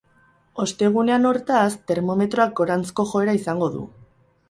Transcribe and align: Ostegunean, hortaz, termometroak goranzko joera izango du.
Ostegunean, 0.63 1.27
hortaz, 1.33 1.69
termometroak 1.93 2.59
goranzko 2.63 3.09
joera 3.15 3.41
izango 3.45 3.73
du. 3.79 3.89